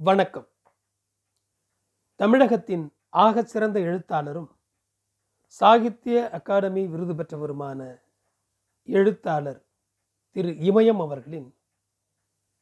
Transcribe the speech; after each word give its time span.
வணக்கம். 0.00 0.48
தமிழகத்தின் 2.14 2.92
ஆக 3.08 3.42
சிறந்த 3.42 3.80
எழுத்தாளரும் 3.80 4.50
சாகித்ய 5.60 6.30
அகாடமி 6.30 6.86
விருது 6.86 7.14
பெற்றவருமான 7.14 8.00
எழுத்தாளர் 8.84 9.66
திரு 10.30 10.50
இமயம் 10.50 11.00
அவர்களின் 11.00 11.54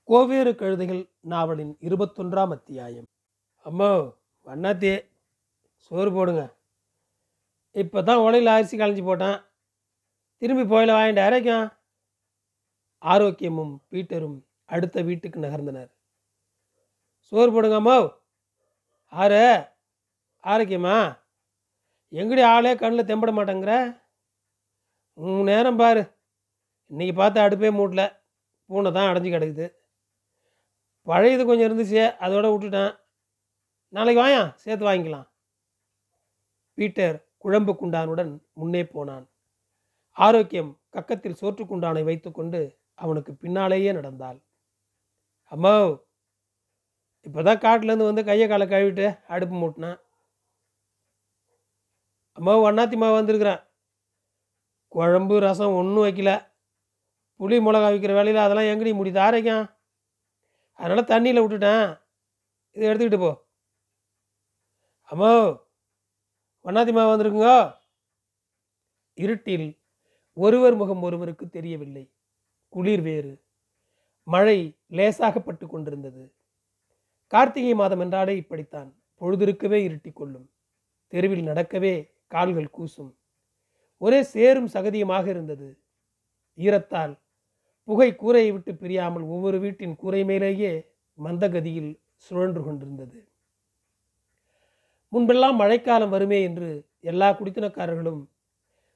கோவேறு 0.09 0.53
கழுதைகள் 0.53 1.11
நாவலின் 1.21 1.77
இருபத்தொன்றாம் 1.81 2.51
அத்தியாயம். 2.51 3.05
அம்மா 3.63 3.91
வண்ணாத்தியே 4.47 5.09
சோறு 5.75 6.13
போடுங்க. 6.13 6.57
இப்போ 7.71 8.03
தான் 8.03 8.19
உலையில் 8.19 8.55
அரிசி 8.55 8.79
களைஞ்சி 8.79 9.05
போட்டான். 9.05 9.45
திரும்பி 10.37 10.77
போயில 10.77 10.97
வாங்கிட்டு 10.99 11.27
அரைக்கும். 11.29 11.73
ஆரோக்கியமும் 13.01 13.77
பீட்டரும் 13.91 14.41
அடுத்த 14.65 15.03
வீட்டுக்கு 15.03 15.41
நகர்ந்தனர். 15.41 15.95
சோறு 17.29 17.51
போடுங்கம்மா. 17.53 18.13
ஆறு 19.05 19.65
ஆரோக்கியமா 20.45 21.19
எங்கடி 22.13 22.43
ஆளே 22.43 22.75
கண்ணில் 22.75 23.05
தெம்பட 23.05 23.33
மாட்டேங்கிற? 23.39 24.01
மூணு 25.13 25.43
நேரம் 25.43 25.77
பாரு. 25.77 26.03
இன்றைக்கி 26.91 27.15
பார்த்து 27.15 27.41
அடுப்பே 27.41 27.71
மூட்டல. 27.79 28.03
பூனை 28.67 28.93
தான் 28.93 29.15
அடைஞ்சு 29.15 29.33
கிடக்குது. 29.35 29.67
பழையது 31.03 31.47
கொஞ்சம் 31.47 31.67
இருந்துச்சு 31.69 32.03
அதோட 32.27 32.47
விட்டுட்டேன். 32.53 32.99
நாளைக்கு 33.89 34.23
வாயா? 34.23 34.53
சேர்த்து 34.57 34.87
வாங்கிக்கலாம். 34.87 35.29
பீட்டர் 36.75 37.29
குழம்பு 37.39 37.73
குண்டானுடன் 37.73 38.33
முன்னே 38.53 38.87
போனான். 38.87 39.29
ஆரோக்கியம் 40.13 40.81
கக்கத்தில் 40.93 41.39
சோற்று 41.41 41.65
குண்டானை 41.65 42.05
வைத்துக்கொண்டு 42.05 42.79
அவனுக்கு 42.95 43.35
பின்னாலேயே 43.35 43.93
நடந்தாள். 43.93 44.39
அம்மா 45.43 45.99
இப்போ 47.27 47.41
தான் 47.43 47.63
காட்டிலேருந்து 47.65 48.09
வந்து 48.09 48.25
கையை 48.25 48.49
காலை 48.49 48.67
கழுவிட்டு 48.69 49.07
அடுப்பு 49.35 49.55
மூட்டினேன் 49.61 49.99
அம்மா 52.39 52.53
ஒன்னாத்தி 52.67 52.97
மாவு 52.97 53.15
வந்திருக்கிறேன். 53.15 53.61
குழம்பு 54.89 55.39
ரசம் 55.39 55.77
ஒன்றும் 55.81 56.05
வைக்கல. 56.07 56.31
புளி 57.41 57.57
மிளகா 57.67 57.89
வைக்கிற 57.93 58.13
வேலையில் 58.19 58.45
அதெல்லாம் 58.45 58.71
எங்கடி 58.73 58.93
முடியுது? 58.99 59.19
ஆரோக்கியம் 59.19 59.65
அதனால் 60.79 61.11
தண்ணியில் 61.13 61.43
விட்டுட்டேன். 61.43 61.87
இதை 62.77 62.85
எடுத்துக்கிட்டு 62.89 63.21
போ. 63.21 63.33
அம்மா 65.11 65.31
ஒன்னாத்தி 66.65 66.93
மாவு 66.93 67.13
வந்திருக்குங்க. 67.13 67.51
இருட்டில் 69.15 69.69
ஒருவர் 70.37 70.75
முகம் 70.75 71.03
ஒருவருக்கு 71.03 71.49
தெரியவில்லை. 71.49 72.05
குளிர் 72.73 73.01
வேறு. 73.01 73.33
மழை 74.27 74.59
லேசாகப்பட்டு 74.87 75.67
கொண்டிருந்தது. 75.67 76.23
கார்த்திகை 77.33 77.75
மாதம் 77.75 78.01
என்றாலே 78.01 78.35
இப்படித்தான். 78.37 78.91
பொழுதிருக்கவே 79.21 79.79
இருட்டி 79.89 80.11
கொள்ளும் 80.13 80.49
தெருவில் 81.13 81.49
நடக்கவே 81.51 81.95
கால்கள் 82.35 82.75
கூசும். 82.77 83.13
ஒரே 83.99 84.21
சேரும் 84.35 84.69
சகதியுமாக 84.75 85.27
இருந்தது. 85.29 85.69
ஈரத்தால் 86.59 87.15
புகை 87.89 88.11
கூரையை 88.15 88.51
விட்டு 88.53 88.73
பிரியாமல் 88.75 89.25
ஒவ்வொரு 89.35 89.59
வீட்டின் 89.59 89.97
கூரை 89.97 90.23
மேலேயே 90.25 90.73
மந்தகதியில் 91.19 91.93
சுழன்று 92.17 92.61
கொண்டிருந்தது. 92.63 93.19
முன்பெல்லாம் 95.13 95.57
மழைக்காலம் 95.57 96.11
வருமே 96.11 96.39
என்று 96.43 96.71
எல்லா 97.01 97.29
குடித்தனக்காரர்களும் 97.39 98.23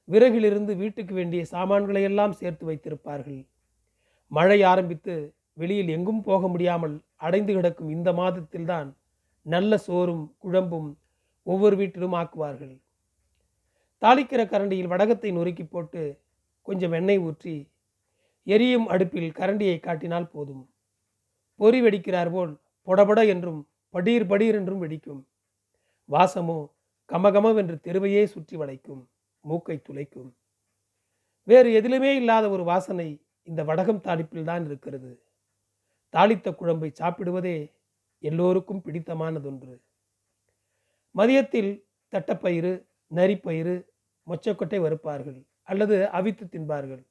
விறகிலிருந்து 0.07 0.73
வீட்டுக்கு 0.75 1.13
வேண்டிய 1.13 1.41
சாமான்களை 1.45 2.01
எல்லாம் 2.03 2.33
சேர்த்து 2.33 2.63
வைத்திருப்பார்கள். 2.69 3.41
மழை 4.31 4.59
ஆரம்பித்து 4.71 5.15
வெளியில் 5.57 5.93
எங்கும் 5.95 6.21
போக 6.27 6.47
முடியாமல் 6.47 6.95
அடைந்து 7.25 7.51
கிடக்கும் 7.53 7.93
இந்த 7.95 8.09
மாதத்தில்தான் 8.19 8.89
நல்ல 9.45 9.77
சோறும் 9.85 10.23
குழம்பும் 10.43 10.89
ஒவ்வொரு 11.47 11.75
வீட்டிலும் 11.79 12.15
ஆக்குவார்கள். 12.21 12.73
தாளிக்கிற 14.01 14.41
கரண்டியில் 14.51 14.91
வடகத்தை 14.93 15.29
நொறுக்கி 15.37 15.65
போட்டு 15.65 16.03
கொஞ்சம் 16.67 16.93
எண்ணெய் 16.99 17.23
ஊற்றி 17.27 17.55
எரியும் 18.47 18.87
அடுப்பில் 18.93 19.31
கரண்டியை 19.39 19.77
காட்டினால் 19.79 20.31
போதும். 20.33 20.63
பொறி 21.59 21.79
வெடிக்கிறார் 21.85 22.31
போல் 22.35 22.53
பொடபொட 22.87 23.21
என்றும் 23.33 23.61
படீர் 23.93 24.25
படீர் 24.31 24.57
என்றும் 24.59 24.83
வெடிக்கும். 24.83 25.21
வாசமோ 26.09 26.59
கமகமவென்று 27.09 27.75
தெருவையே 27.85 28.23
சுற்றி 28.33 28.55
வளைக்கும் 28.61 29.01
மூக்கை 29.45 29.77
துளைக்கும். 29.87 30.29
வேறு 31.47 31.69
எதிலுமே 31.79 32.11
இல்லாத 32.21 32.45
ஒரு 32.55 32.63
வாசனை 32.63 33.09
இந்த 33.47 33.61
வடகம் 33.69 34.03
தாளிப்பில் 34.05 34.49
தான் 34.49 34.65
இருக்கிறது. 34.69 35.11
தாளித்த 36.13 36.47
குழம்பை 36.55 36.89
சாப்பிடுவதே 36.99 37.57
எல்லோருக்கும் 38.19 38.83
பிடித்தமானதொன்று. 38.85 39.73
மதியத்தில் 41.15 41.71
தட்டப்பயிறு 42.13 42.73
நரிப்பயிறு 43.11 43.75
மொச்சக்கொட்டை 44.27 44.79
வறுப்பார்கள் 44.79 45.39
அல்லது 45.61 46.09
அவித்து 46.09 46.45
தின்பார்கள். 46.45 47.03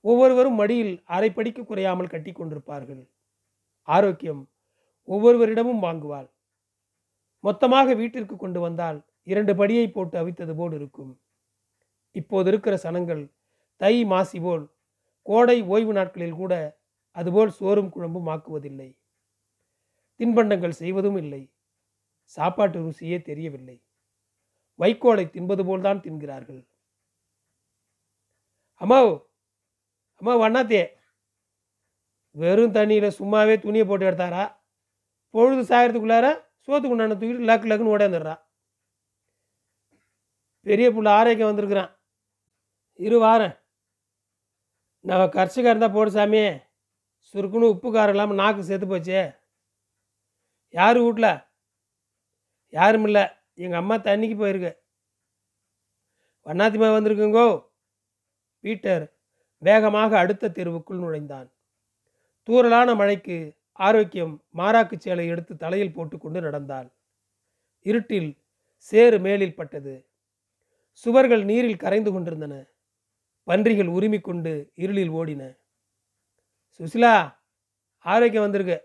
ஒவ்வொருவரும் 0.00 0.54
மடியில் 0.54 0.94
அரைப்படிக்கு 1.08 1.62
குறையாமல் 1.64 2.06
கட்டி 2.06 2.32
கொண்டிருப்பார்கள். 2.32 3.02
ஆரோக்கியம் 3.88 4.42
ஒவ்வொருவரிடமும் 5.08 5.82
வாங்குவாள். 5.86 6.28
மொத்தமாக 7.40 7.94
வீட்டிற்கு 7.94 8.36
கொண்டு 8.36 8.60
வந்தால் 8.60 8.98
இரண்டு 9.22 9.52
படியை 9.54 9.86
போட்டு 9.92 10.16
அவித்தது 10.18 10.54
போல் 10.54 10.72
இருக்கும். 10.72 11.12
இப்போது 12.10 12.48
இருக்கிற 12.48 12.74
சனங்கள் 12.76 13.22
தை 13.76 14.04
மாசி 14.04 14.40
போல் 14.40 14.64
கோடை 15.22 15.62
ஓய்வு 15.62 15.92
நாட்களில் 15.92 16.40
கூட 16.42 16.54
அதுபோல் 17.16 17.50
சோறும் 17.50 17.90
குழம்பும் 17.94 18.30
ஆக்குவதில்லை. 18.34 18.90
தின்பண்டங்கள் 20.18 20.78
செய்வதும் 20.80 21.16
இல்லை. 21.16 21.42
சாப்பாட்டு 22.36 22.78
ருசியே 22.78 23.22
தெரியவில்லை. 23.22 23.76
வைக்கோலை 24.78 25.30
தின்பது 25.30 25.64
போல்தான் 25.64 26.00
தின்கிறார்கள். 26.00 26.62
அம்மாவ் 28.80 29.12
அம்மா 30.20 30.34
வண்ணாத்தே 30.42 30.82
வெறும் 32.30 32.74
தண்ணியில் 32.74 33.16
சும்மாவே 33.18 33.58
துணியை 33.58 33.86
போட்டு 33.86 34.10
எடுத்தாரா? 34.10 34.44
பொழுது 35.30 35.62
சாயறதுக்குள்ளார 35.62 36.26
சோத்து 36.66 36.86
குண்டான 36.88 37.14
தூக்கிட்டு 37.14 37.48
லக்கு 37.50 37.68
லக்குன்னு 37.70 37.92
ஓடாந்துடுறா 37.94 38.34
பெரிய 40.66 40.86
புள்ள 40.90 41.08
ஆரோக்கியம் 41.08 41.46
வந்திருக்கிறான். 41.46 41.90
இரு 42.98 43.16
வாரேன். 43.22 43.56
நான் 45.00 45.30
கர்ச்சிக்காக 45.30 45.70
இருந்தால் 45.70 45.92
போடு 45.92 46.10
சாமி. 46.10 46.42
சுருக்குன்னு 47.30 47.72
உப்பு 47.74 47.94
காரம் 47.94 48.08
இல்லாமல் 48.08 48.36
நாக்கு 48.36 48.64
செத்து 48.64 48.86
போச்சே. 48.86 49.36
யார் 50.70 50.98
வீட்டில் 50.98 51.32
யாரும் 52.70 53.04
இல்லை. 53.04 53.24
எங்கள் 53.54 53.78
அம்மா 53.78 53.96
தண்ணிக்கு 53.96 54.36
போயிருக்கு. 54.42 54.72
வண்ணாத்திமா 56.46 56.88
வந்திருக்குங்கோ. 56.96 57.66
பீட்டர் 58.60 59.04
வேகமாக 59.58 60.18
அடுத்த 60.18 60.48
தெருவுக்குள் 60.48 61.02
நுழைந்தான். 61.04 61.52
தூரலான 62.48 62.96
மழைக்கு 62.96 63.36
ஆரோக்கியம் 63.72 64.44
மாராக்கு 64.56 64.96
சேலை 64.96 65.26
எடுத்து 65.26 65.56
தலையில் 65.56 65.94
போட்டுக்கொண்டு 65.94 66.40
நடந்தாள். 66.40 66.88
இருட்டில் 67.82 68.30
சேறு 68.76 69.18
மேலில் 69.18 69.54
பட்டது. 69.54 69.94
சுவர்கள் 70.90 71.44
நீரில் 71.44 71.76
கரைந்து 71.76 72.12
கொண்டிருந்தன. 72.12 72.54
பன்றிகள் 73.44 73.86
உரிமிக்கொண்டு 73.86 74.70
இருளில் 74.74 75.10
ஓடின. 75.10 75.42
சுசிலா 76.80 77.12
ஆரோக்கியம் 78.04 78.44
வந்திருக்கு. 78.46 78.78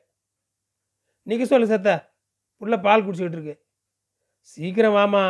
நீக்க 1.27 1.43
சொல்லு 1.45 1.67
சத்த. 1.71 1.89
புள்ள 2.59 2.75
பால் 2.85 3.03
குடிச்சிக்கிட்டு 3.05 3.37
இருக்கு 3.39 3.55
சீக்கிரம் 4.51 4.95
வாமா 4.97 5.23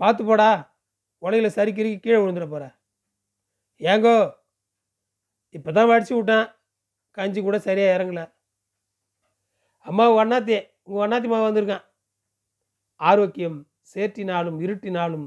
பார்த்து 0.00 0.22
போடா. 0.28 0.48
உலையில 1.24 1.48
சரிக்கிறி 1.58 1.90
கீழே 2.04 2.18
விழுந்துட 2.22 2.46
போகிற 2.50 2.64
ஏங்கோ 3.80 4.16
இப்போ 5.56 5.70
தான் 5.76 5.88
வடிச்சு 5.90 6.12
விட்டேன். 6.16 6.46
கஞ்சி 7.16 7.40
கூட 7.42 7.56
சரியாக 7.66 7.94
இறங்கல. 7.96 8.22
அம்மா 9.86 10.04
ஒன்னாத்தி 10.20 10.56
உங்கள் 10.86 11.02
ஒன்னாத்தி 11.04 11.28
மாவு 11.32 11.46
வந்திருக்கான். 11.48 11.84
ஆரோக்கியம் 13.00 13.58
சேற்றினாலும் 13.92 14.58
இருட்டினாலும் 14.64 15.26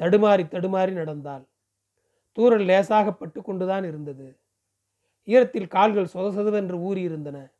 தடுமாறி 0.00 0.44
தடுமாறி 0.54 0.92
நடந்தாள். 1.00 1.44
தூரல் 2.36 2.66
லேசாக 2.70 3.12
பட்டு 3.20 3.40
கொண்டுதான் 3.48 3.86
இருந்தது. 3.90 4.26
ஈரத்தில் 5.28 5.68
கால்கள் 5.68 6.08
சொதசொதவென்று 6.14 6.72
ஊறி 6.72 7.00
இருந்தன 7.00 7.52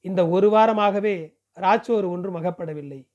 இந்த 0.00 0.28
ஒரு 0.28 0.50
வாரமாகவே 0.50 1.38
ராச்சோறு 1.54 2.06
ஒன்றும் 2.06 2.36
அகப்படவில்லை. 2.36 3.08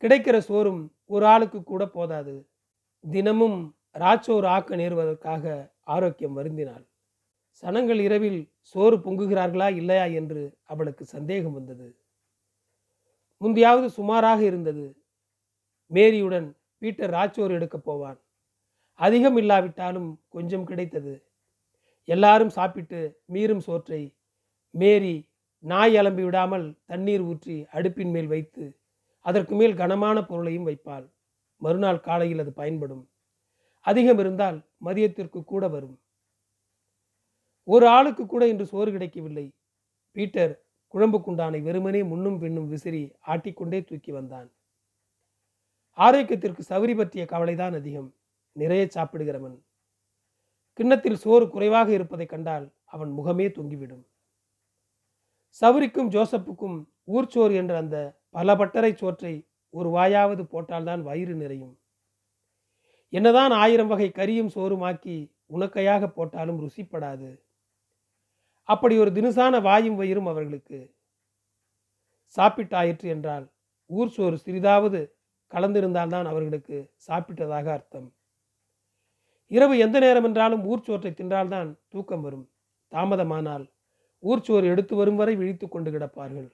கிடைக்கிற 0.00 0.38
சோறும் 0.38 0.96
ஒரு 1.04 1.26
ஆளுக்கு 1.26 1.62
கூட 1.62 1.86
போதாது. 1.86 2.48
தினமும் 3.10 3.76
ராச்சோறு 3.98 4.46
ஆக்க 4.46 4.76
நேருவதற்காக 4.76 5.72
ஆரோக்கியம் 5.80 6.38
வருந்தினாள். 6.38 6.86
சனங்கள் 7.62 8.00
இரவில் 8.00 8.52
சோறு 8.60 8.96
பொங்குகிறார்களா 8.96 9.76
இல்லையா 9.76 10.04
என்று 10.04 10.58
அவளுக்கு 10.62 11.04
சந்தேகம் 11.04 11.52
வந்தது. 11.52 11.98
முந்தையாவது 13.40 13.86
சுமாராக 13.86 14.42
இருந்தது. 14.42 15.02
மேரியுடன் 15.90 16.54
பீட்டர் 16.78 17.10
ராச்சோறு 17.10 17.50
எடுக்கப் 17.50 17.84
போவான். 17.84 18.20
அதிகம் 18.92 19.36
இல்லாவிட்டாலும் 19.36 20.22
கொஞ்சம் 20.28 20.64
கிடைத்தது. 20.64 21.27
எல்லாரும் 22.08 22.48
சாப்பிட்டு 22.48 23.20
மீறும் 23.32 23.58
சோற்றை 23.58 24.02
மேரி 24.74 25.14
நாய் 25.64 25.96
அலம்பி 25.96 26.24
விடாமல் 26.24 26.66
தண்ணீர் 26.86 27.20
ஊற்றி 27.20 27.56
அடுப்பின் 27.72 28.10
மேல் 28.10 28.26
வைத்து 28.26 28.64
அதற்கு 29.20 29.54
மேல் 29.54 29.74
கனமான 29.74 30.18
பொருளையும் 30.26 30.66
வைப்பாள். 30.66 31.06
மறுநாள் 31.56 32.00
காலையில் 32.00 32.38
அது 32.38 32.52
பயன்படும். 32.52 33.04
அதிகம் 33.80 34.18
இருந்தால் 34.18 34.58
மதியத்திற்கு 34.84 35.44
கூட 35.44 35.68
வரும். 35.68 35.96
ஒரு 37.68 37.86
ஆளுக்கு 37.88 38.26
கூட 38.26 38.48
இன்று 38.48 38.66
சோறு 38.66 38.90
கிடைக்கவில்லை. 38.90 39.46
பீட்டர் 40.16 40.54
குழம்பு 40.94 41.18
குண்டானை 41.18 41.60
வெறுமனே 41.62 42.02
முன்னும் 42.02 42.38
பின்னும் 42.38 42.68
விசிறி 42.68 43.02
ஆட்டிக்கொண்டே 43.26 43.80
தூக்கி 43.84 44.12
வந்தான். 44.12 44.48
ஆரோக்கியத்திற்கு 45.98 46.62
சவுரி 46.68 46.96
பற்றிய 46.96 47.24
கவலைதான் 47.26 47.74
அதிகம். 47.74 48.10
நிறைய 48.56 48.88
சாப்பிடுகிறவன். 48.94 49.56
கிண்ணத்தில் 50.78 51.16
சோறு 51.16 51.48
குறைவாக 51.48 51.92
இருப்பதைக் 51.92 52.28
கண்டால் 52.28 52.74
அவன் 52.84 53.10
முகமே 53.10 53.46
தொங்கிவிடும். 53.48 54.04
சவுரிக்கும் 55.60 56.10
ஜோசப்புக்கும் 56.14 56.84
ஊர்ச்சோறு 57.06 57.54
என்ற 57.54 57.76
அந்த 57.76 58.20
பல 58.30 58.56
பட்டறை 58.56 58.94
சோற்றை 58.94 59.48
ஒரு 59.70 59.88
வாயாவது 59.90 60.42
போட்டால்தான் 60.44 61.02
வயிறு 61.02 61.34
நிறையும். 61.34 61.80
என்னதான் 63.08 63.50
ஆயிரம் 63.50 63.86
வகை 63.86 64.12
கரியும் 64.14 64.54
சோறுமாக்கி 64.54 65.32
உனக்கையாக 65.52 66.06
போட்டாலும் 66.06 66.60
ருசிப்படாது. 66.60 67.42
அப்படி 68.62 68.98
ஒரு 68.98 69.10
தினுசான 69.10 69.62
வாயும் 69.62 69.96
வயிறும் 69.96 70.26
அவர்களுக்கு. 70.26 70.94
சாப்பிட்டாயிற்று 72.36 73.04
என்றால் 73.04 73.52
ஊர் 73.86 74.08
சோறு 74.08 74.38
சிறிதாவது 74.44 75.10
கலந்திருந்தால்தான் 75.50 76.26
அவர்களுக்கு 76.26 76.92
சாப்பிட்டதாக 77.06 77.66
அர்த்தம். 77.66 78.12
இரவு 79.50 79.78
எந்த 79.78 79.98
நேரம் 79.98 80.24
என்றாலும் 80.24 80.64
ஊர்ச்சோற்றை 80.70 81.10
தின்றால்தான் 81.12 81.78
தூக்கம் 81.88 82.20
வரும். 82.20 82.50
தாமதமானால் 82.92 83.70
ஊர்ச்சோறு 84.22 84.64
எடுத்து 84.64 84.96
வரும் 84.96 85.16
வரை 85.16 85.36
விழித்து 85.36 85.68
கொண்டு 85.68 85.90
கிடப்பார்கள். 85.90 86.48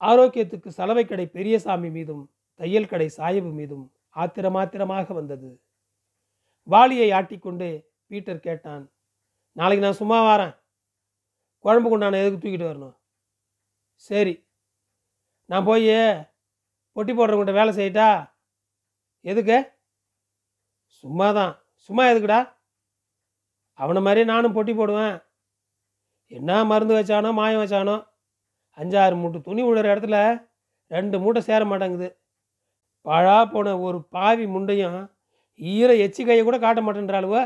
ஆரோக்கியத்துக்கு 0.00 0.68
சலவை 0.68 1.04
கடை 1.04 1.26
பெரியசாமி 1.26 1.90
மீதும் 1.90 2.22
தையல் 2.54 2.88
கடை 2.88 3.10
சாயபு 3.16 3.52
மீதும் 3.52 3.92
ஆத்திரமாத்திரமாக 4.16 5.12
வந்தது. 5.12 5.62
வாளியை 6.62 7.10
ஆட்டிக்கொண்டு 7.10 7.86
பீட்டர் 8.06 8.40
கேட்டான் 8.40 8.92
நாளைக்கு 9.52 9.84
நான் 9.86 10.00
சும்மா 10.00 10.18
வரேன். 10.30 10.54
குழம்பு 11.58 11.88
கொண்டான 11.90 12.18
எதுக்கு 12.18 12.40
தூக்கிட்டு 12.42 12.70
வரணும்? 12.70 12.96
சரி. 13.94 14.34
நான் 15.46 15.64
போய் 15.64 15.88
பொட்டி 16.96 17.12
போடுறவங்கிட்ட 17.14 17.52
வேலை 17.52 17.72
செய்யட்டா? 17.78 18.08
எதுக்கு? 19.20 19.58
சும்மா 20.86 21.32
தான் 21.32 21.52
சும்மா 21.86 22.04
எதுக்குடா? 22.10 22.40
அவனை 23.82 24.00
மாதிரியே 24.06 24.26
நானும் 24.32 24.56
பொட்டி 24.56 24.72
போடுவேன். 24.78 25.14
என்ன 26.38 26.58
மருந்து 26.70 26.94
வச்சானோ 26.98 27.30
மாயம் 27.38 27.62
வச்சானோ 27.62 27.96
அஞ்சாறு 28.78 29.14
மூட்டை 29.20 29.38
துணி 29.46 29.62
விழுற 29.66 29.86
இடத்துல 29.92 30.18
ரெண்டு 30.94 31.16
மூட்டை 31.22 31.40
சேர 31.48 31.62
மாட்டேங்குது. 31.70 32.08
பழா 33.06 33.38
போன 33.52 33.74
ஒரு 33.86 33.98
பாவி 34.14 34.44
முண்டையும் 34.54 34.98
ஈர 35.60 35.90
எச்சி 36.04 36.22
கையை 36.28 36.42
கூட 36.44 36.56
காட்ட 36.64 36.80
மாட்டேன்றாளுவ 36.86 37.36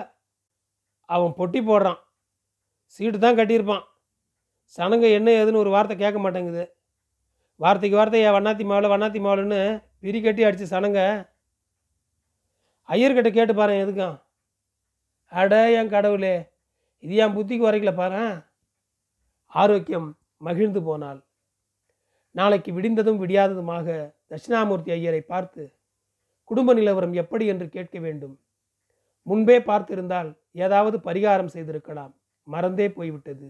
அவன் 1.08 1.36
பொட்டி 1.38 1.60
போடுறான். 1.68 2.00
சீட்டு 2.94 3.18
தான் 3.24 3.38
கட்டியிருப்பான். 3.38 3.84
சனங்க 4.76 5.06
என்ன 5.18 5.28
ஏதுன்னு 5.40 5.62
ஒரு 5.64 5.70
வார்த்தை 5.74 5.94
கேட்க 6.02 6.18
மாட்டேங்குது. 6.24 6.64
வார்த்தைக்கு 7.60 7.98
வார்த்தை 8.00 8.20
என் 8.26 8.36
வண்ணாத்தி 8.36 8.64
மாவில் 8.70 8.92
வண்ணாத்தி 8.92 9.20
மாவுலன்னு 9.24 9.60
பிரி 10.04 10.20
கட்டி 10.20 10.44
அடித்த 10.46 10.66
சனங்க 10.74 11.00
ஐயர்கிட்ட 12.88 13.30
கேட்டு 13.36 13.54
பாரு 13.58 13.74
எதுக்கும்? 13.84 14.16
அட 15.34 15.54
என் 15.78 15.92
கடவுளே 15.94 16.34
இது 17.04 17.14
என் 17.22 17.34
புத்திக்கு 17.36 17.64
வரைக்கல 17.66 17.92
பாரு. 17.94 18.24
ஆரோக்கியம் 19.52 20.08
மகிழ்ந்து 20.46 20.80
போனாள் 20.88 21.20
நாளைக்கு 22.34 22.70
விடிந்ததும் 22.76 23.18
விடியாததுமாக 23.22 23.86
தட்சிணாமூர்த்தி 24.30 24.90
ஐயரை 24.96 25.20
பார்த்து 25.32 25.62
குடும்ப 26.50 26.70
நிலவரம் 26.74 27.14
எப்படி 27.22 27.44
என்று 27.52 27.66
கேட்க 27.68 27.96
வேண்டும். 27.98 28.34
முன்பே 29.26 29.56
பார்த்திருந்தால் 29.68 30.30
ஏதாவது 30.64 30.96
பரிகாரம் 31.06 31.52
செய்திருக்கலாம். 31.54 32.12
மறந்தே 32.48 32.86
போய்விட்டது. 32.88 33.48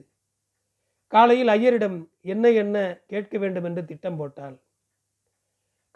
காலையில் 1.13 1.53
ஐயரிடம் 1.57 1.99
என்ன 2.35 2.51
என்ன 2.63 2.77
கேட்க 3.13 3.35
வேண்டும் 3.39 3.67
என்று 3.69 3.83
திட்டம் 3.85 4.19
போட்டாள். 4.21 4.57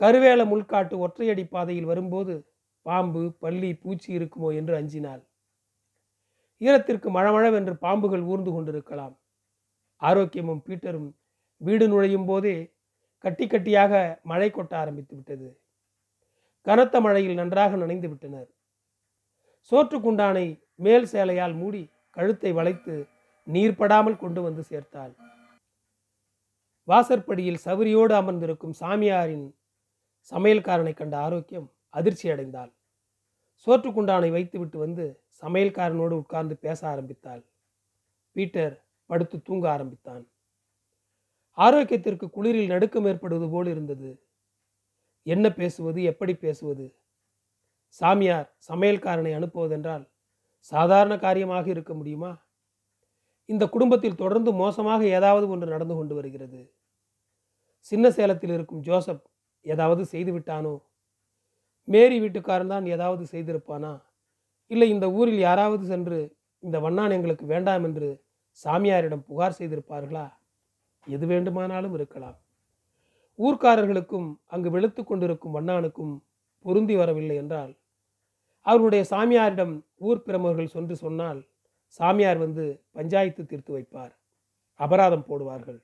கருவேல 0.01 0.43
முள்காட்டு 0.53 0.97
ஒற்றையடி 1.05 1.45
பாதையில் 1.55 1.91
வரும்போது 1.93 2.35
பாம்பு 2.87 3.23
பள்ளி 3.45 3.71
பூச்சி 3.83 4.11
இருக்குமோ 4.19 4.51
என்று 4.61 4.75
அஞ்சினாள். 4.81 5.23
ஈரத்திற்கு 6.61 7.09
மழமழவென்று 7.17 7.75
பாம்புகள் 7.85 8.25
ஊர்ந்து 8.33 8.51
கொண்டிருக்கலாம். 8.51 9.15
ஆரோக்கியமும் 10.03 10.65
பீட்டரும் 10.67 11.09
வீடு 11.61 11.87
நுழையும் 11.89 12.27
போதே 12.31 12.57
கட்டி 13.25 13.47
கட்டியாக 13.47 13.93
மழை 14.31 14.49
கொட்ட 14.51 14.73
ஆரம்பித்து 14.83 15.15
விட்டது. 15.17 15.49
கனத்த 16.67 16.97
மழையில் 17.01 17.39
நன்றாக 17.41 17.77
நனைந்து 17.77 18.09
விட்டனர். 18.09 18.49
சோற்றுக்குண்டானை 19.73 20.47
மேல் 20.85 21.07
சேலையால் 21.13 21.55
மூடி 21.61 21.83
கழுத்தை 22.17 22.51
வளைத்து 22.59 22.95
நீர் 23.47 23.79
படாமல் 23.81 24.21
கொண்டு 24.23 24.41
வந்து 24.43 24.63
சேர்த்தாள். 24.63 25.13
வாசற்படியில் 26.89 27.63
சவரியோடு 27.65 28.15
அமர்ந்திருக்கும் 28.21 28.75
சாமியாரின் 28.81 29.47
சமையல்காரனை 30.33 30.93
கண்ட 30.95 31.15
ஆரோக்கியம் 31.27 31.69
அதிர்ச்சி 31.95 32.27
அடைந்தாள் 32.33 32.71
சோற்றுக்குண்டானை 33.67 34.31
வைத்துவிட்டு 34.37 34.79
வந்து 34.79 35.07
சமையல்காரனோடு 35.43 36.13
உட்கார்ந்து 36.13 36.57
பேச 36.57 36.89
ஆரம்பித்தாள். 36.89 37.45
பீட்டர் 38.33 38.85
படுத்து 39.07 39.43
தூங்க 39.43 39.71
ஆரம்பித்தான். 39.71 40.31
ஆரோக்கியத்திற்கு 41.57 42.31
குளிரில் 42.31 42.67
நடுக்கம் 42.67 43.05
ஏற்படுவது 43.05 43.51
போல் 43.51 43.67
இருந்தது. 43.67 44.23
என்ன 45.23 45.53
பேசுவது 45.53 46.03
எப்படி 46.03 46.35
பேசுவது? 46.35 46.97
சாமியார் 47.89 48.57
சமையல்காரனை 48.69 49.33
அனுப்புவதென்றால் 49.39 50.09
சாதாரண 50.61 51.19
காரியமாக 51.19 51.69
இருக்க 51.69 51.95
முடியுமா? 51.95 52.47
இந்த 53.45 53.69
குடும்பத்தில் 53.69 54.15
தொடர்ந்து 54.15 54.53
மோசமாக 54.53 55.05
ஏதாவது 55.05 55.49
ஒன்று 55.49 55.67
நடந்து 55.67 55.95
கொண்டு 55.95 56.15
வருகிறது. 56.15 56.73
சின்ன 57.81 58.11
சேலத்தில் 58.11 58.51
இருக்கும் 58.51 58.81
ஜோசப் 58.81 59.25
ஏதாவது 59.61 60.05
செய்து 60.05 60.39
விட்டானோ? 60.39 60.81
மேரி 61.85 62.21
வீட்டுக்காரன் 62.21 62.67
தான் 62.67 62.87
ஏதாவது 62.87 63.25
செய்திருப்பானா? 63.25 64.08
இல்லை 64.71 64.91
இந்த 64.91 65.11
ஊரில் 65.11 65.39
யாராவது 65.39 65.87
சென்று 65.87 66.37
இந்த 66.61 66.81
வண்ணான் 66.81 67.11
எங்களுக்கு 67.11 67.47
வேண்டாம் 67.47 67.85
என்று 67.85 68.09
சாமியாரிடம் 68.65 69.27
புகார் 69.27 69.59
செய்திருப்பார்களா? 69.59 70.27
எது 71.07 71.27
வேண்டுமானாலும் 71.27 71.95
இருக்கலாம். 71.95 72.39
ஊர்க்காரர்களுக்கும் 73.39 74.29
அங்கு 74.47 74.71
வெளுத்து 74.71 75.05
கொண்டிருக்கும் 75.05 75.57
வண்ணானுக்கும் 75.59 76.15
பொருந்தி 76.63 76.97
வரவில்லை 76.97 77.37
என்றால் 77.37 77.73
அவர்களுடைய 78.67 79.05
சாமியாரிடம் 79.11 79.75
ஊர் 79.97 80.23
பிரமுகர்கள் 80.23 80.67
சென்று 80.67 80.97
சொன்னால் 80.97 81.41
சாமியார் 82.01 82.39
வந்து 82.39 82.83
பஞ்சாயத்து 82.93 83.47
தீர்த்து 83.47 83.73
வைப்பார் 83.77 84.15
அபராதம் 84.81 85.29
போடுவார்கள். 85.29 85.79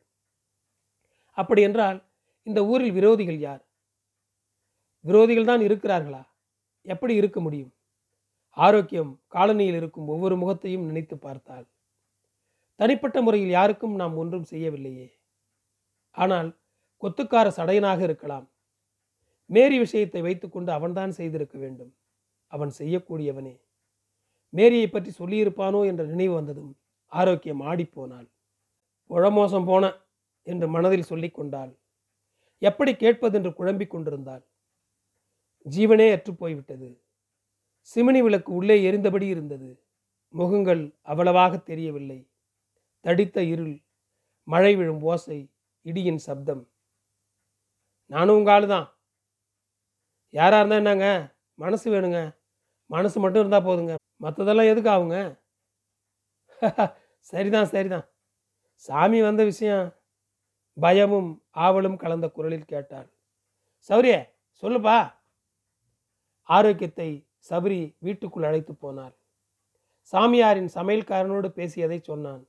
அப்படி 1.32 1.62
என்றால் 1.62 2.04
இந்த 2.42 2.66
ஊரில் 2.66 2.92
விரோதிகள் 2.92 3.38
யார்? 3.38 3.62
விரோதிகள் 5.04 5.44
தான் 5.44 5.60
இருக்கிறார்களா? 5.60 6.22
எப்படி 6.86 7.14
இருக்க 7.14 7.40
முடியும்? 7.40 7.73
ஆரோக்கியம் 8.56 9.12
காலனியில் 9.34 9.78
இருக்கும் 9.80 10.08
ஒவ்வொரு 10.08 10.36
முகத்தையும் 10.36 10.86
நினைத்து 10.86 11.16
பார்த்தால் 11.18 11.66
தனிப்பட்ட 12.80 13.22
முறையில் 13.22 13.50
யாருக்கும் 13.50 13.94
நாம் 13.94 14.14
ஒன்றும் 14.16 14.48
செய்யவில்லையே. 14.50 15.08
ஆனால் 16.10 16.48
கொத்துக்கார 17.02 17.46
சடையனாக 17.56 18.00
இருக்கலாம். 18.02 18.46
மேரி 19.50 19.78
விஷயத்தை 19.78 20.20
வைத்துக்கொண்டு 20.22 20.72
அவன்தான் 20.72 21.10
செய்திருக்க 21.10 21.58
வேண்டும். 21.58 21.92
அவன் 22.52 22.72
செய்யக்கூடியவனே. 22.78 23.54
மேரியை 24.50 24.88
பற்றி 24.88 25.10
சொல்லியிருப்பானோ 25.18 25.80
என்ற 25.86 26.02
நினைவு 26.04 26.34
வந்ததும் 26.34 26.72
ஆரோக்கியம் 27.12 27.62
ஆடிப்போனாள் 27.62 28.28
உழமோசம் 29.10 29.64
போன 29.64 29.84
என்று 30.46 30.66
மனதில் 30.68 31.08
சொல்லி 31.10 31.30
கொண்டாள். 31.30 31.72
எப்படி 32.62 32.92
கேட்பதென்று 32.94 33.50
குழம்பிக் 33.54 33.90
கொண்டிருந்தாள். 33.90 34.44
ஜீவனே 35.66 36.06
அற்றுப்போய்விட்டது 36.16 36.88
சிமினி 37.88 38.20
விளக்கு 38.22 38.50
உள்ளே 38.52 38.76
எரிந்தபடி 38.82 39.26
இருந்தது. 39.26 39.70
முகங்கள் 40.34 40.82
அவ்வளவாக 41.02 41.58
தெரியவில்லை. 41.62 42.20
தடித்த 43.04 43.38
இருள் 43.44 43.74
மழை 44.48 44.72
விழும் 44.76 45.02
ஓசை 45.04 45.40
இடியின் 45.86 46.22
சப்தம். 46.26 46.64
நானும் 48.10 48.36
உங்கள் 48.36 48.54
ஆளு 48.54 48.66
தான் 48.66 48.86
யாராக 50.34 50.60
இருந்தால் 50.60 50.78
என்னங்க? 50.78 51.08
மனசு 51.58 51.86
வேணுங்க. 51.94 52.20
மனசு 52.90 53.16
மட்டும் 53.20 53.42
இருந்தால் 53.42 53.66
போதுங்க. 53.66 53.94
மற்றதெல்லாம் 54.20 54.70
எதுக்கு 54.72 54.90
ஆகுங்க 54.90 55.18
சரிதான் 57.32 57.70
சரிதான். 57.74 58.06
சாமி 58.84 59.20
வந்த 59.22 59.42
விஷயம். 59.44 59.86
பயமும் 60.76 61.30
ஆவலும் 61.56 61.96
கலந்த 61.96 62.26
குரலில் 62.28 62.70
கேட்டாள். 62.72 63.08
சௌரிய 63.90 64.16
சொல்லுப்பா. 64.62 64.96
ஆரோக்கியத்தை 66.48 67.08
சபரி 67.50 67.94
வீட்டுக்குள் 67.98 68.42
அழைத்து 68.42 68.72
போனார் 68.72 69.14
சாமியாரின் 70.12 70.68
சமையல்காரனோடு 70.74 71.48
பேசியதை 71.48 71.98
சொன்னான். 72.00 72.46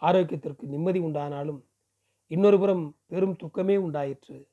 ஆரோக்கியத்திற்கு 0.00 0.62
நிம்மதி 0.62 1.00
உண்டானாலும் 1.00 1.60
இன்னொரு 2.26 2.58
புறம் 2.58 2.96
பெரும் 3.06 3.36
துக்கமே 3.42 3.76
உண்டாயிற்று. 3.76 4.48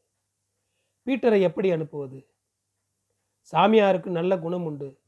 பீட்டரை 1.03 1.41
எப்படி 1.41 1.71
அனுப்புவது? 1.71 2.27
சாமியாருக்கு 3.53 4.05
நல்ல 4.05 4.39
குணம் 4.39 4.65
உண்டு. 4.65 4.99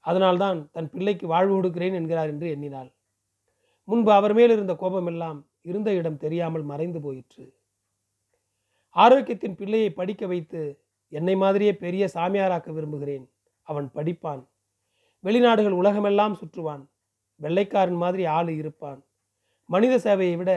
அதனால்தான் 0.00 0.70
தன் 0.70 0.90
பிள்ளைக்கு 0.90 1.26
வாழ்வு 1.26 1.54
கொடுக்கிறேன் 1.54 1.94
என்கிறார் 1.94 2.28
என்று 2.28 2.48
எண்ணினாள். 2.50 2.92
முன்பு 3.84 4.12
அவர் 4.12 4.34
மேல் 4.34 4.50
இருந்த 4.50 4.74
கோபமெல்லாம் 4.74 5.46
இருந்த 5.60 5.92
இடம் 5.92 6.16
தெரியாமல் 6.16 6.62
மறைந்து 6.62 7.00
போயிற்று. 7.00 7.54
ஆரோக்கியத்தின் 8.96 9.56
பிள்ளையை 9.56 9.90
படிக்க 9.90 10.26
வைத்து 10.26 10.80
என்னை 11.08 11.36
மாதிரியே 11.36 11.74
பெரிய 11.76 12.08
சாமியாராக்க 12.14 12.72
விரும்புகிறேன். 12.72 13.30
அவன் 13.68 13.88
படிப்பான். 13.94 14.42
வெளிநாடுகள் 15.24 15.78
உலகமெல்லாம் 15.80 16.38
சுற்றுவான். 16.40 16.82
வெள்ளைக்காரன் 17.40 18.00
மாதிரி 18.02 18.24
ஆள் 18.36 18.50
இருப்பான். 18.60 19.00
மனித 19.68 19.94
சேவையை 20.06 20.36
விட 20.36 20.52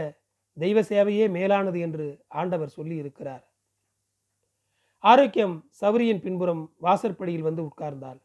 தெய்வ 0.57 0.79
சேவையே 0.81 1.25
மேலானது 1.29 1.79
என்று 1.79 2.05
ஆண்டவர் 2.27 2.75
சொல்லி 2.77 2.95
இருக்கிறார். 2.95 3.43
ஆரோக்கியம் 5.03 5.55
சபரியின் 5.81 6.21
பின்புறம் 6.21 6.63
வாசற்படியில் 6.77 7.47
வந்து 7.47 7.61
உட்கார்ந்தாள். 7.63 8.19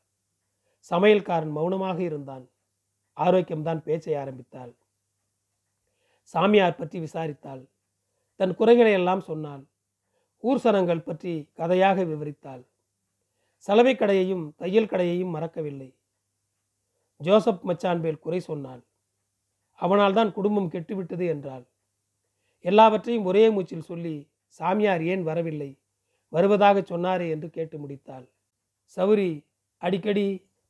சமையல்காரன் 0.90 1.52
மௌனமாக 1.58 1.98
இருந்தான். 2.00 2.44
ஆரோக்கியம்தான் 3.16 3.80
பேச்சை 3.86 4.14
ஆரம்பித்தாள். 4.14 4.72
சாமியார் 6.34 6.78
பற்றி 6.80 6.98
விசாரித்தாள். 6.98 7.62
தன் 8.40 8.54
குறைகளை 8.54 8.92
எல்லாம் 8.92 9.20
சொன்னாள். 9.20 9.62
ஊர் 10.44 10.62
சனங்கள் 10.64 11.06
பற்றி 11.08 11.32
கதையாக 11.54 12.04
விவரித்தாள். 12.04 12.62
சலவை 13.68 13.94
கடையையும் 13.96 14.44
தையல் 14.56 14.90
கடையையும் 14.90 15.34
மறக்கவில்லை. 15.36 15.88
ஜோசப் 17.20 17.64
மச்சான்பேல் 17.64 18.22
குறை 18.24 18.40
சொன்னாள். 18.40 18.82
அவனால் 19.74 20.12
தான் 20.12 20.30
குடும்பம் 20.32 20.70
கெட்டுவிட்டது 20.70 21.24
என்றாள். 21.26 21.64
எல்லாவற்றையும் 22.64 23.24
ஒரே 23.24 23.44
மூச்சில் 23.50 23.88
சொல்லி 23.90 24.14
சாமியார் 24.60 25.02
ஏன் 25.02 25.22
வரவில்லை? 25.22 25.70
வருவதாக 26.32 26.76
சொன்னாரே 26.82 27.26
என்று 27.30 27.50
கேட்டு 27.50 27.76
முடித்தாள். 27.78 28.26
சௌரி 28.96 29.30
அடிக்கடி 29.82 30.26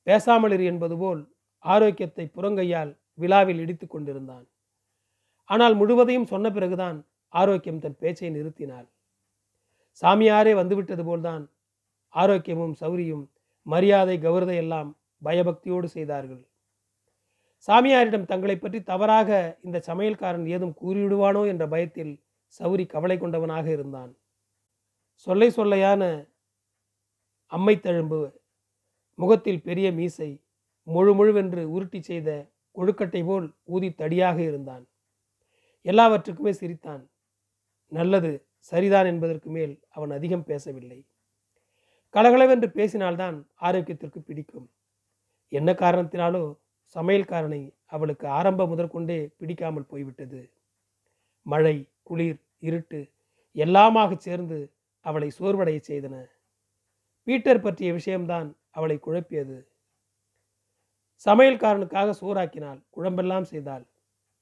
பேசாமலிரு 0.07 0.65
என்பது 0.65 0.97
போல் 0.97 1.23
ஆரோக்கியத்தை 1.65 2.25
புறங்கையால் 2.37 2.93
விழாவில் 3.15 3.59
இடித்து 3.59 3.87
கொண்டிருந்தான். 3.87 4.47
ஆனால் 5.45 5.75
முழுவதையும் 5.75 6.27
சொன்ன 6.27 6.47
பிறகுதான் 6.51 6.99
ஆரோக்கியம் 7.35 7.83
தன் 7.85 8.01
பேச்சை 8.03 8.31
நிறுத்தினாள். 8.31 8.87
சாமியாரே 10.03 10.53
வந்துவிட்டது 10.55 11.05
போல்தான் 11.05 11.45
ஆரோக்கியமும் 12.23 12.75
சௌரியும் 12.83 13.25
மரியாதை 13.67 14.17
கௌரதை 14.27 14.57
எல்லாம் 14.65 14.91
பயபக்தியோடு 15.23 15.89
செய்தார்கள். 15.97 16.43
சாமியாரிடம் 17.69 18.29
தங்களை 18.31 18.57
பற்றி 18.59 18.81
தவறாக 18.91 19.31
இந்த 19.67 19.79
சமையல்காரன் 19.89 20.47
ஏதும் 20.55 20.75
கூறிவிடுவானோ 20.81 21.43
என்ற 21.53 21.65
பயத்தில் 21.75 22.13
சௌரி 22.61 22.85
கவலை 22.95 23.17
கொண்டவனாக 23.19 23.67
இருந்தான். 23.77 24.11
சொல்லை 25.27 25.49
சொல்லையான 25.59 26.03
அம்மை 27.53 27.75
தழும்பு 27.77 28.21
முகத்தில் 29.19 29.65
பெரிய 29.69 29.89
மீசை 29.99 30.31
முழு 30.87 31.13
முழுவென்று 31.19 31.63
உருட்டி 31.75 32.01
செய்த 32.01 32.31
கொழுக்கட்டை 32.77 33.23
போல் 33.25 33.47
ஊதி 33.75 33.89
தடியாக 34.01 34.39
இருந்தான். 34.49 34.85
எல்லாவற்றுக்குமே 35.85 36.53
சிரித்தான். 36.61 37.03
நல்லது 37.93 38.31
சரிதான் 38.73 39.09
என்பதற்கு 39.13 39.49
மேல் 39.57 39.75
அவன் 39.97 40.13
அதிகம் 40.19 40.49
பேசவில்லை. 40.51 40.99
கலகலவென்று 42.15 42.69
பேசினால்தான் 42.69 43.47
ஆரோக்கியத்திற்கு 43.61 44.19
பிடிக்கும். 44.19 44.69
என்ன 45.49 45.73
காரணத்தினாலோ 45.73 46.57
சமையல்காரனை 46.97 47.73
அவளுக்கு 47.85 48.27
ஆரம்ப 48.29 48.67
முதற்கொண்டே 48.67 49.31
பிடிக்காமல் 49.37 49.87
போய்விட்டது. 49.87 50.51
மழை 51.43 51.87
குளிர் 52.03 52.41
இருட்டு 52.59 53.01
எல்லாமாக 53.53 54.17
சேர்ந்து 54.17 54.73
அவளை 55.01 55.31
சோர்வடைய 55.39 55.81
செய்தன. 55.89 56.27
பீட்டர் 57.27 57.61
பற்றிய 57.61 57.93
விஷயம்தான் 57.93 58.57
அவளை 58.71 59.01
குழப்பியது. 59.07 59.67
சமையல்காரனுக்காக 61.27 62.15
சோறாக்கினாள் 62.21 62.81
குழம்பெல்லாம் 62.91 63.43
செய்தாள் 63.43 63.85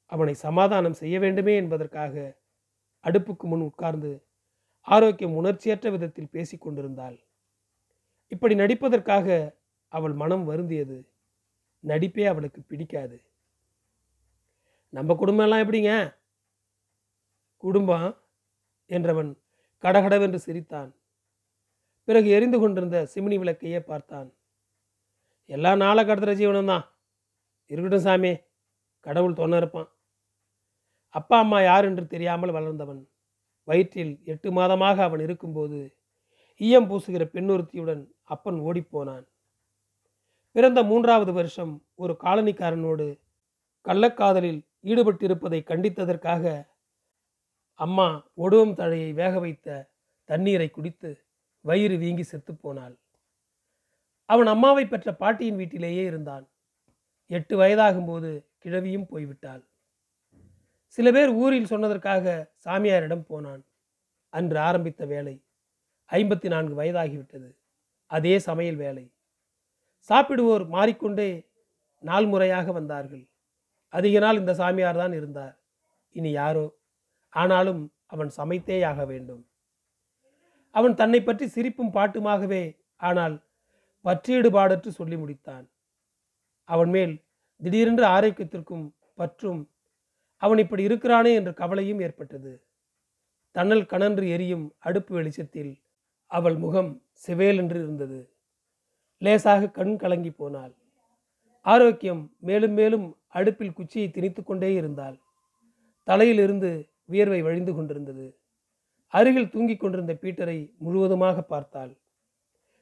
அவனை 0.06 0.34
சமாதானம் 0.34 0.92
செய்ய 0.92 1.18
வேண்டுமே 1.18 1.54
என்பதற்காக 1.56 2.34
அடுப்புக்கு 3.04 3.42
முன் 3.42 3.60
உட்கார்ந்து 3.60 4.24
ஆரோக்கியம் 4.80 5.34
உணர்ச்சியற்ற 5.34 5.90
விதத்தில் 5.90 6.32
பேசிக் 6.32 6.60
கொண்டிருந்தாள் 6.60 7.23
இப்படி 8.32 8.54
நடிப்பதற்காக 8.54 9.56
அவள் 9.88 10.12
மனம் 10.12 10.50
வருந்தியது 10.50 10.98
நடிப்பே 11.84 12.24
அவளுக்கு 12.26 12.60
பிடிக்காது. 12.62 13.16
நம்ம 14.92 15.14
குடும்பம்லாம் 15.14 15.62
எப்படிங்க? 15.64 15.92
குடும்பம் 17.56 18.08
என்றவன் 18.90 19.30
கடகடவென்று 19.78 20.38
சிரித்தான். 20.38 20.90
பிறகு 22.04 22.28
எரிந்து 22.28 22.58
கொண்டிருந்த 22.58 23.08
சிமினி 23.14 23.36
விளக்கையே 23.38 23.80
பார்த்தான். 23.80 24.28
எல்லா 25.50 25.74
நாளை 25.74 26.04
கடத்துகிற 26.04 26.34
ஜீவனம்தான். 26.40 26.84
இருக்கட்டும் 27.70 28.06
சாமி 28.06 28.32
கடவுள் 29.00 29.32
தொன்ன 29.32 29.56
இருப்பான். 29.56 29.88
அப்பா 31.14 31.38
அம்மா 31.38 31.62
யார் 31.62 31.84
என்று 31.84 32.06
தெரியாமல் 32.06 32.50
வளர்ந்தவன். 32.50 33.02
வயிற்றில் 33.68 34.20
எட்டு 34.24 34.48
மாதமாக 34.50 34.96
அவன் 35.02 35.20
இருக்கும்போது 35.20 35.78
ஈயம் 36.56 36.90
பூசுகிற 36.90 37.24
பெண்ணொருத்தியுடன் 37.32 38.02
அப்பன் 38.22 38.58
ஓடிப்போனான். 38.60 39.24
பிறந்த 40.52 40.82
மூன்றாவது 40.82 41.32
வருஷம் 41.32 41.84
ஒரு 41.94 42.16
காலனிக்காரனோடு 42.24 43.18
கள்ளக்காதலில் 43.84 44.60
ஈடுபட்டிருப்பதை 44.84 45.60
கண்டித்ததற்காக 45.62 46.66
அம்மா 47.74 48.30
ஒடுவம் 48.36 48.74
தழையை 48.74 49.12
வேக 49.12 49.38
வைத்த 49.38 49.90
தண்ணீரை 50.24 50.70
குடித்து 50.70 51.10
வயிறு 51.60 51.96
வீங்கி 51.98 52.22
செத்துப்போனாள் 52.22 52.96
அவன் 54.24 54.46
அம்மாவை 54.46 54.86
பெற்ற 54.86 55.14
பாட்டியின் 55.14 55.56
வீட்டிலேயே 55.56 56.04
இருந்தான். 56.04 56.48
எட்டு 57.26 57.60
வயதாகும்போது 57.60 58.46
கிழவியும் 58.58 59.06
போய்விட்டாள். 59.10 59.62
சில 60.86 61.10
பேர் 61.12 61.28
ஊரில் 61.28 61.64
சொன்னதற்காக 61.64 62.46
சாமியாரிடம் 62.64 63.24
போனான். 63.26 63.64
அன்று 64.28 64.58
ஆரம்பித்த 64.58 65.06
வேலை 65.06 65.42
ஐம்பத்தி 66.10 66.48
நான்கு 66.48 66.74
வயதாகிவிட்டது. 66.80 67.56
அதே 68.06 68.38
சமையல் 68.38 68.76
வேலை 68.76 69.12
சாப்பிடுவோர் 70.10 70.68
மாறிக்கொண்டே 70.68 71.48
நாள் 71.98 72.26
முறையாக 72.26 72.72
வந்தார்கள். 72.72 73.28
அதிக 73.88 74.18
நாள் 74.18 74.36
இந்த 74.36 74.54
சாமியார் 74.54 74.96
தான் 74.96 75.12
இருந்தார். 75.12 75.54
இனி 76.12 76.30
யாரோ? 76.30 76.76
ஆனாலும் 77.28 77.92
அவன் 78.06 78.30
சமைத்தேயாக 78.36 79.06
வேண்டும். 79.06 79.46
அவன் 80.70 80.94
தன்னை 80.94 81.20
பற்றி 81.22 81.46
சிரிப்பும் 81.48 81.92
பாட்டுமாகவே 81.92 82.76
ஆனால் 82.96 83.42
பற்றீடுபாடற்று 84.04 84.88
சொல்லி 84.88 85.16
முடித்தான். 85.16 85.66
அவன் 86.64 86.90
மேல் 86.90 87.14
திடீரென்று 87.60 88.04
ஆரோக்கியத்திற்கும் 88.04 88.84
பற்றும் 89.14 89.62
அவன் 90.36 90.58
இப்படி 90.58 90.82
இருக்கிறானே 90.82 91.34
என்ற 91.34 91.52
கவலையும் 91.52 92.00
ஏற்பட்டது. 92.00 92.52
தன்னல் 93.52 93.84
கணன்று 93.84 94.28
எரியும் 94.28 94.74
அடுப்பு 94.78 95.14
வெளிச்சத்தில் 95.14 95.72
அவள் 96.26 96.56
முகம் 96.56 97.02
சிவேலென்று 97.26 97.78
இருந்தது. 97.82 98.30
லேசாக 99.18 99.68
கண் 99.68 99.96
கலங்கி 99.96 100.30
போனாள். 100.30 100.74
ஆரோக்கியம் 101.60 102.36
மேலும் 102.38 102.72
மேலும் 102.72 103.16
அடுப்பில் 103.28 103.72
குச்சியை 103.72 104.10
திணித்து 104.10 104.42
கொண்டே 104.44 104.74
இருந்தாள். 104.74 105.20
தலையிலிருந்து 106.02 106.88
வியர்வை 107.04 107.42
வழிந்து 107.42 107.74
கொண்டிருந்தது. 107.74 108.38
அருகில் 109.06 109.50
தூங்கிக் 109.50 109.80
கொண்டிருந்த 109.80 110.14
பீட்டரை 110.14 110.74
முழுவதுமாக 110.78 111.42
பார்த்தாள். 111.42 111.96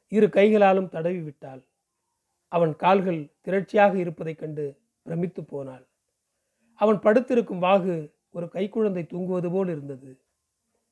இரு 0.09 0.29
கைகளாலும் 0.29 0.89
தடவி 0.89 1.21
விட்டாள். 1.21 1.63
அவன் 2.49 2.77
கால்கள் 2.77 3.33
திரட்சியாக 3.45 3.95
இருப்பதைக் 3.95 4.39
கண்டு 4.39 4.81
பிரமித்து 5.03 5.45
போனாள். 5.45 5.87
அவன் 6.75 6.99
படுத்திருக்கும் 6.99 7.63
வாகு 7.63 8.13
ஒரு 8.31 8.47
கைக்குழந்தை 8.47 9.07
தூங்குவது 9.07 9.51
போல் 9.51 9.69
இருந்தது. 9.69 10.21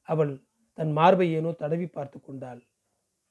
அவள் 0.03 0.45
தன் 0.81 0.93
மார்பை 0.93 1.33
ஏனோ 1.33 1.51
தடவி 1.53 1.87
பார்த்து 1.87 2.21
கொண்டாள். 2.21 2.61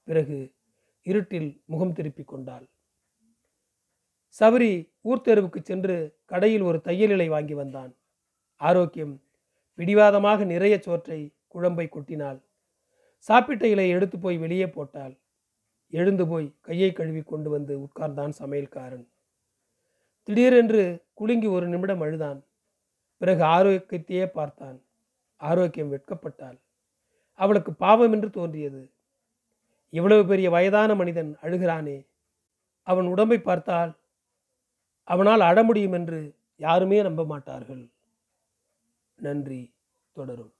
பிறகு 0.03 0.53
இருட்டில் 1.01 1.61
முகம் 1.65 1.93
திருப்பிக் 1.93 2.27
கொண்டாள். 2.27 2.65
சபரி 4.39 4.91
ஊர்த்தெருவுக்கு 5.03 5.59
சென்று 5.61 5.95
கடையில் 6.25 6.61
ஒரு 6.61 6.81
தையலிலை 6.83 7.27
வாங்கி 7.27 7.53
வந்தான். 7.53 7.95
ஆரோக்கியம் 8.55 9.23
பிடிவாதமாக 9.75 10.43
நிறைய 10.43 10.79
சோற்றை 10.79 11.19
குழம்பை 11.47 11.89
கொட்டினாள். 11.91 12.39
சாப்பிட்ட 13.17 13.67
இலையை 13.67 13.89
எடுத்து 13.89 14.19
போய் 14.19 14.37
வெளியே 14.37 14.67
போட்டாள். 14.67 15.17
எழுந்து 15.89 16.27
போய் 16.27 16.55
கையை 16.61 16.91
கழுவி 16.91 17.21
கொண்டு 17.21 17.49
வந்து 17.49 17.75
உட்கார்ந்தான் 17.79 18.33
சமையல்காரன். 18.39 19.05
திடீரென்று 20.23 21.03
குலுங்கி 21.13 21.47
ஒரு 21.47 21.67
நிமிடம் 21.67 22.01
அழுதான். 22.01 22.39
பிறகு 23.17 23.43
ஆரோக்கியத்தையே 23.43 24.27
பார்த்தான். 24.27 24.81
ஆரோக்கியம் 25.37 25.91
வெட்கப்பட்டாள். 25.93 26.59
அவளுக்கு 27.39 27.71
பாவம் 27.73 28.13
என்று 28.13 28.29
தோன்றியது. 28.29 28.81
இவ்வளவு 29.93 30.23
பெரிய 30.25 30.47
வயதான 30.49 30.95
மனிதன் 30.95 31.31
அழுகிறானே. 31.41 31.97
அவன் 32.87 33.05
உடம்பை 33.05 33.37
பார்த்தால் 33.39 33.91
அவனால் 35.07 35.41
அட 35.41 35.59
முடியும் 35.63 35.91
என்று 35.91 36.19
யாருமே 36.57 36.97
நம்ப 37.01 37.21
மாட்டார்கள். 37.25 37.83
நன்றி 39.19 39.61
தொடரும். 40.15 40.53